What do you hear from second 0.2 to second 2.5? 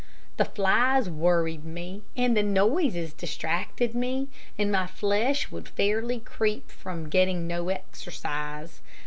The flies worried me, and the